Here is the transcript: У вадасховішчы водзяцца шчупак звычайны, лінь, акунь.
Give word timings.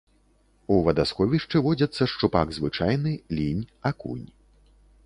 У 0.75 0.77
вадасховішчы 0.87 1.61
водзяцца 1.67 2.09
шчупак 2.15 2.47
звычайны, 2.59 3.11
лінь, 3.39 3.63
акунь. 3.93 4.27